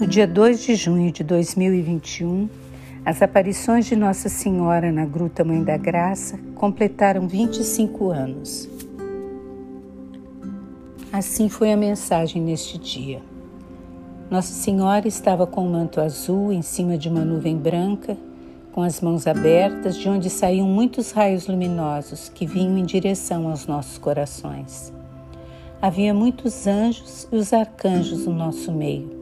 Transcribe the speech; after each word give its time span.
No 0.00 0.06
dia 0.06 0.26
2 0.26 0.62
de 0.62 0.76
junho 0.76 1.12
de 1.12 1.22
2021, 1.22 2.48
as 3.04 3.20
aparições 3.20 3.84
de 3.84 3.94
Nossa 3.94 4.30
Senhora 4.30 4.90
na 4.90 5.04
Gruta 5.04 5.44
Mãe 5.44 5.62
da 5.62 5.76
Graça 5.76 6.40
completaram 6.54 7.28
25 7.28 8.08
anos. 8.08 8.66
Assim 11.12 11.50
foi 11.50 11.70
a 11.70 11.76
mensagem 11.76 12.40
neste 12.40 12.78
dia. 12.78 13.20
Nossa 14.30 14.54
Senhora 14.54 15.06
estava 15.06 15.46
com 15.46 15.66
um 15.66 15.72
manto 15.72 16.00
azul 16.00 16.50
em 16.50 16.62
cima 16.62 16.96
de 16.96 17.10
uma 17.10 17.22
nuvem 17.22 17.58
branca, 17.58 18.16
com 18.72 18.80
as 18.80 19.02
mãos 19.02 19.26
abertas, 19.26 19.98
de 19.98 20.08
onde 20.08 20.30
saíam 20.30 20.66
muitos 20.66 21.10
raios 21.10 21.46
luminosos 21.46 22.30
que 22.30 22.46
vinham 22.46 22.78
em 22.78 22.86
direção 22.86 23.50
aos 23.50 23.66
nossos 23.66 23.98
corações. 23.98 24.90
Havia 25.82 26.14
muitos 26.14 26.66
anjos 26.66 27.28
e 27.30 27.36
os 27.36 27.52
arcanjos 27.52 28.24
no 28.24 28.32
nosso 28.32 28.72
meio. 28.72 29.19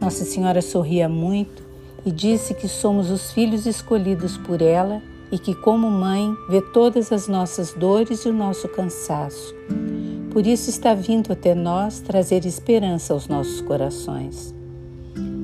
Nossa 0.00 0.24
Senhora 0.24 0.60
sorria 0.62 1.08
muito 1.08 1.64
e 2.04 2.10
disse 2.10 2.54
que 2.54 2.68
somos 2.68 3.10
os 3.10 3.32
filhos 3.32 3.66
escolhidos 3.66 4.36
por 4.36 4.62
ela 4.62 5.02
e 5.32 5.38
que, 5.38 5.54
como 5.54 5.90
mãe, 5.90 6.34
vê 6.48 6.60
todas 6.60 7.10
as 7.10 7.26
nossas 7.26 7.72
dores 7.72 8.24
e 8.24 8.28
o 8.28 8.32
nosso 8.32 8.68
cansaço. 8.68 9.54
Por 10.30 10.46
isso 10.46 10.70
está 10.70 10.94
vindo 10.94 11.32
até 11.32 11.54
nós 11.54 12.00
trazer 12.00 12.44
esperança 12.44 13.12
aos 13.12 13.26
nossos 13.26 13.60
corações. 13.60 14.54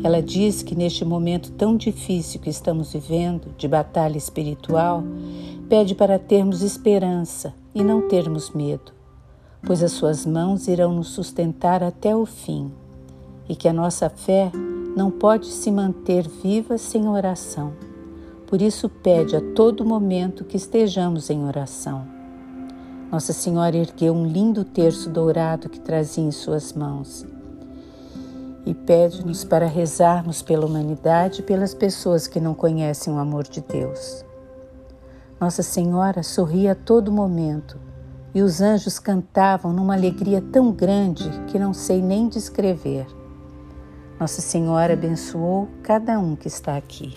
Ela 0.04 0.20
diz 0.20 0.62
que 0.62 0.74
neste 0.74 1.04
momento 1.04 1.52
tão 1.52 1.76
difícil 1.76 2.40
que 2.40 2.50
estamos 2.50 2.92
vivendo, 2.92 3.54
de 3.56 3.66
batalha 3.66 4.18
espiritual, 4.18 5.02
pede 5.68 5.94
para 5.94 6.18
termos 6.18 6.60
esperança 6.60 7.54
e 7.74 7.82
não 7.82 8.08
termos 8.08 8.50
medo, 8.50 8.92
pois 9.64 9.82
as 9.82 9.92
suas 9.92 10.26
mãos 10.26 10.68
irão 10.68 10.92
nos 10.92 11.08
sustentar 11.08 11.82
até 11.82 12.14
o 12.14 12.26
fim, 12.26 12.70
e 13.48 13.56
que 13.56 13.68
a 13.68 13.72
nossa 13.72 14.08
fé 14.08 14.50
não 14.96 15.10
pode 15.10 15.46
se 15.46 15.70
manter 15.70 16.28
viva 16.28 16.78
sem 16.78 17.08
oração. 17.08 17.72
Por 18.46 18.60
isso, 18.60 18.88
pede 18.88 19.34
a 19.34 19.40
todo 19.54 19.84
momento 19.84 20.44
que 20.44 20.56
estejamos 20.56 21.30
em 21.30 21.44
oração. 21.44 22.06
Nossa 23.10 23.32
Senhora 23.32 23.76
ergueu 23.76 24.14
um 24.14 24.26
lindo 24.26 24.64
terço 24.64 25.10
dourado 25.10 25.68
que 25.68 25.80
trazia 25.80 26.24
em 26.24 26.30
suas 26.30 26.72
mãos 26.72 27.26
e 28.64 28.72
pede-nos 28.74 29.44
para 29.44 29.66
rezarmos 29.66 30.40
pela 30.40 30.66
humanidade 30.66 31.40
e 31.40 31.42
pelas 31.42 31.74
pessoas 31.74 32.26
que 32.26 32.40
não 32.40 32.54
conhecem 32.54 33.12
o 33.12 33.18
amor 33.18 33.44
de 33.44 33.60
Deus. 33.60 34.24
Nossa 35.40 35.62
Senhora 35.62 36.22
sorria 36.22 36.72
a 36.72 36.76
todo 36.76 37.10
momento 37.10 37.78
e 38.34 38.40
os 38.40 38.60
anjos 38.60 38.98
cantavam 38.98 39.72
numa 39.72 39.94
alegria 39.94 40.40
tão 40.40 40.70
grande 40.72 41.28
que 41.48 41.58
não 41.58 41.74
sei 41.74 42.00
nem 42.00 42.28
descrever. 42.28 43.06
Nossa 44.22 44.40
Senhora 44.40 44.92
abençoou 44.92 45.68
cada 45.82 46.16
um 46.16 46.36
que 46.36 46.46
está 46.46 46.76
aqui. 46.76 47.12